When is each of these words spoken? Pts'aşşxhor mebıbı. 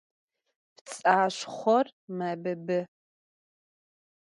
Pts'aşşxhor 0.75 1.85
mebıbı. 2.17 2.79